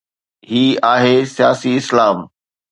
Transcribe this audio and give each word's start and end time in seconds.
هي 0.49 0.63
آهي 0.93 1.15
’سياسي 1.35 1.71
اسلام‘. 1.77 2.17